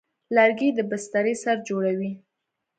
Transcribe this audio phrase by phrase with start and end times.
[0.35, 2.11] لرګی د بسترې سر جوړوي.